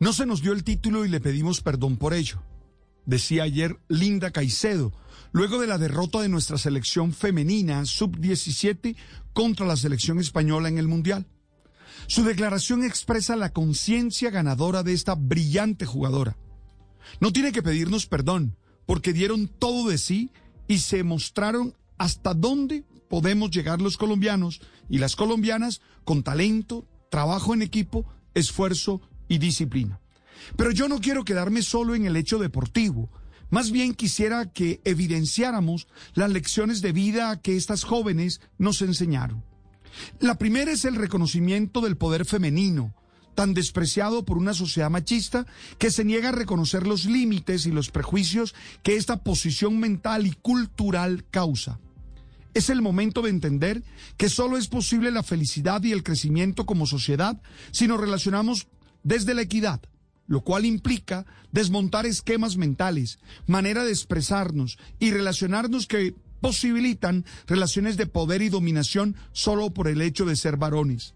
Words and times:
No 0.00 0.12
se 0.12 0.26
nos 0.26 0.42
dio 0.42 0.52
el 0.52 0.62
título 0.62 1.04
y 1.04 1.08
le 1.08 1.20
pedimos 1.20 1.60
perdón 1.60 1.96
por 1.96 2.14
ello, 2.14 2.40
decía 3.04 3.42
ayer 3.42 3.80
Linda 3.88 4.30
Caicedo, 4.30 4.92
luego 5.32 5.60
de 5.60 5.66
la 5.66 5.76
derrota 5.76 6.20
de 6.20 6.28
nuestra 6.28 6.56
selección 6.56 7.12
femenina 7.12 7.84
sub-17 7.84 8.94
contra 9.32 9.66
la 9.66 9.76
selección 9.76 10.20
española 10.20 10.68
en 10.68 10.78
el 10.78 10.86
Mundial. 10.86 11.26
Su 12.06 12.22
declaración 12.22 12.84
expresa 12.84 13.34
la 13.34 13.52
conciencia 13.52 14.30
ganadora 14.30 14.84
de 14.84 14.92
esta 14.92 15.16
brillante 15.16 15.84
jugadora. 15.84 16.36
No 17.20 17.32
tiene 17.32 17.50
que 17.50 17.62
pedirnos 17.62 18.06
perdón, 18.06 18.56
porque 18.86 19.12
dieron 19.12 19.48
todo 19.48 19.88
de 19.88 19.98
sí 19.98 20.30
y 20.68 20.78
se 20.78 21.02
mostraron 21.02 21.74
hasta 21.96 22.34
dónde 22.34 22.84
podemos 23.08 23.50
llegar 23.50 23.82
los 23.82 23.96
colombianos 23.96 24.60
y 24.88 24.98
las 24.98 25.16
colombianas 25.16 25.80
con 26.04 26.22
talento, 26.22 26.86
trabajo 27.10 27.52
en 27.52 27.62
equipo, 27.62 28.06
esfuerzo 28.34 29.00
y 29.28 29.38
disciplina. 29.38 30.00
Pero 30.56 30.70
yo 30.70 30.88
no 30.88 31.00
quiero 31.00 31.24
quedarme 31.24 31.62
solo 31.62 31.94
en 31.94 32.06
el 32.06 32.16
hecho 32.16 32.38
deportivo. 32.38 33.10
Más 33.50 33.70
bien 33.70 33.94
quisiera 33.94 34.52
que 34.52 34.80
evidenciáramos 34.84 35.88
las 36.14 36.30
lecciones 36.30 36.82
de 36.82 36.92
vida 36.92 37.40
que 37.40 37.56
estas 37.56 37.84
jóvenes 37.84 38.40
nos 38.58 38.82
enseñaron. 38.82 39.44
La 40.20 40.36
primera 40.36 40.70
es 40.70 40.84
el 40.84 40.96
reconocimiento 40.96 41.80
del 41.80 41.96
poder 41.96 42.24
femenino, 42.24 42.94
tan 43.34 43.54
despreciado 43.54 44.24
por 44.24 44.36
una 44.36 44.52
sociedad 44.52 44.90
machista 44.90 45.46
que 45.78 45.90
se 45.90 46.04
niega 46.04 46.30
a 46.30 46.32
reconocer 46.32 46.86
los 46.86 47.04
límites 47.04 47.66
y 47.66 47.70
los 47.70 47.90
prejuicios 47.90 48.54
que 48.82 48.96
esta 48.96 49.22
posición 49.22 49.78
mental 49.78 50.26
y 50.26 50.32
cultural 50.32 51.24
causa. 51.30 51.78
Es 52.54 52.70
el 52.70 52.82
momento 52.82 53.22
de 53.22 53.30
entender 53.30 53.84
que 54.16 54.28
solo 54.28 54.56
es 54.56 54.66
posible 54.66 55.12
la 55.12 55.22
felicidad 55.22 55.82
y 55.84 55.92
el 55.92 56.02
crecimiento 56.02 56.66
como 56.66 56.86
sociedad 56.86 57.40
si 57.70 57.86
nos 57.86 58.00
relacionamos 58.00 58.66
desde 59.02 59.34
la 59.34 59.42
equidad, 59.42 59.80
lo 60.26 60.42
cual 60.42 60.64
implica 60.64 61.26
desmontar 61.52 62.06
esquemas 62.06 62.56
mentales, 62.56 63.18
manera 63.46 63.84
de 63.84 63.90
expresarnos 63.90 64.78
y 64.98 65.10
relacionarnos 65.10 65.86
que 65.86 66.14
posibilitan 66.40 67.24
relaciones 67.46 67.96
de 67.96 68.06
poder 68.06 68.42
y 68.42 68.48
dominación 68.48 69.16
solo 69.32 69.70
por 69.70 69.88
el 69.88 70.02
hecho 70.02 70.24
de 70.24 70.36
ser 70.36 70.56
varones. 70.56 71.14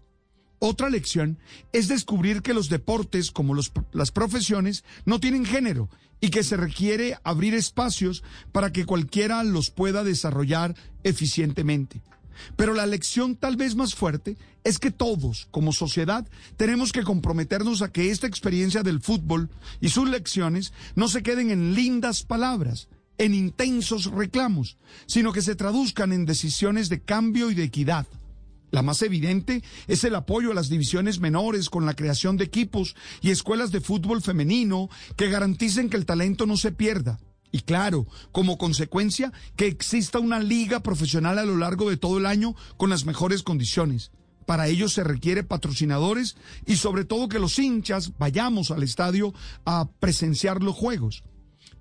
Otra 0.59 0.89
lección 0.89 1.39
es 1.73 1.87
descubrir 1.89 2.41
que 2.41 2.53
los 2.53 2.69
deportes, 2.69 3.31
como 3.31 3.53
las 3.53 4.11
profesiones, 4.11 4.85
no 5.05 5.19
tienen 5.19 5.45
género 5.45 5.89
y 6.21 6.29
que 6.29 6.41
se 6.41 6.55
requiere 6.55 7.17
abrir 7.25 7.53
espacios 7.53 8.23
para 8.53 8.71
que 8.71 8.85
cualquiera 8.85 9.43
los 9.43 9.71
pueda 9.71 10.05
desarrollar 10.05 10.73
eficientemente. 11.03 12.01
Pero 12.55 12.73
la 12.73 12.85
lección 12.85 13.35
tal 13.35 13.55
vez 13.55 13.75
más 13.75 13.95
fuerte 13.95 14.37
es 14.63 14.79
que 14.79 14.91
todos, 14.91 15.47
como 15.51 15.73
sociedad, 15.73 16.27
tenemos 16.57 16.91
que 16.91 17.03
comprometernos 17.03 17.81
a 17.81 17.91
que 17.91 18.11
esta 18.11 18.27
experiencia 18.27 18.83
del 18.83 19.01
fútbol 19.01 19.49
y 19.81 19.89
sus 19.89 20.09
lecciones 20.09 20.73
no 20.95 21.07
se 21.07 21.23
queden 21.23 21.51
en 21.51 21.73
lindas 21.73 22.23
palabras, 22.23 22.87
en 23.17 23.33
intensos 23.33 24.05
reclamos, 24.11 24.77
sino 25.05 25.33
que 25.33 25.41
se 25.41 25.55
traduzcan 25.55 26.13
en 26.13 26.25
decisiones 26.25 26.89
de 26.89 27.01
cambio 27.01 27.51
y 27.51 27.55
de 27.55 27.63
equidad. 27.63 28.07
La 28.71 28.81
más 28.81 29.03
evidente 29.03 29.63
es 29.87 30.03
el 30.03 30.15
apoyo 30.15 30.49
a 30.51 30.55
las 30.55 30.67
divisiones 30.67 31.19
menores 31.19 31.69
con 31.69 31.85
la 31.85 31.93
creación 31.93 32.37
de 32.37 32.45
equipos 32.45 32.95
y 33.21 33.29
escuelas 33.29 33.71
de 33.71 33.81
fútbol 33.81 34.23
femenino 34.23 34.89
que 35.15 35.29
garanticen 35.29 35.91
que 35.91 35.97
el 35.97 36.07
talento 36.07 36.47
no 36.47 36.57
se 36.57 36.71
pierda. 36.71 37.19
Y 37.53 37.61
claro, 37.61 38.07
como 38.31 38.57
consecuencia, 38.57 39.31
que 39.55 39.67
exista 39.67 40.17
una 40.17 40.39
liga 40.39 40.81
profesional 40.81 41.37
a 41.37 41.45
lo 41.45 41.55
largo 41.55 41.87
de 41.87 41.97
todo 41.97 42.17
el 42.17 42.25
año 42.25 42.55
con 42.77 42.89
las 42.89 43.05
mejores 43.05 43.43
condiciones. 43.43 44.11
Para 44.47 44.67
ello 44.67 44.89
se 44.89 45.03
requiere 45.03 45.43
patrocinadores 45.43 46.35
y 46.65 46.77
sobre 46.77 47.05
todo 47.05 47.29
que 47.29 47.37
los 47.37 47.59
hinchas 47.59 48.11
vayamos 48.17 48.71
al 48.71 48.81
estadio 48.81 49.35
a 49.65 49.87
presenciar 49.99 50.63
los 50.63 50.75
juegos. 50.75 51.23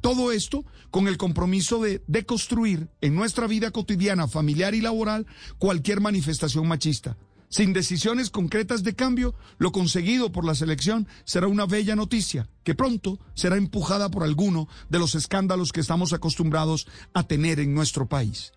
Todo 0.03 0.31
esto 0.31 0.67
con 0.91 1.09
el 1.09 1.17
compromiso 1.17 1.81
de 1.81 2.03
deconstruir 2.07 2.91
en 3.01 3.15
nuestra 3.15 3.47
vida 3.47 3.71
cotidiana, 3.71 4.29
familiar 4.29 4.75
y 4.75 4.83
laboral 4.83 5.27
cualquier 5.59 6.03
manifestación 6.03 6.69
machista. 6.69 7.17
Sin 7.53 7.75
decisiones 7.75 8.31
concretas 8.31 8.83
de 8.83 8.95
cambio, 8.95 9.35
lo 9.59 9.73
conseguido 9.73 10.33
por 10.33 10.47
la 10.47 10.55
selección 10.55 11.07
será 11.25 11.49
una 11.49 11.67
bella 11.67 11.95
noticia 11.95 12.49
que 12.65 12.75
pronto 12.75 13.19
será 13.35 13.59
empujada 13.59 14.11
por 14.11 14.23
alguno 14.23 14.69
de 14.89 14.99
los 14.99 15.15
escándalos 15.15 15.71
que 15.71 15.81
estamos 15.81 16.15
acostumbrados 16.15 16.89
a 17.13 17.25
tener 17.25 17.61
en 17.61 17.75
nuestro 17.75 18.09
país. 18.09 18.53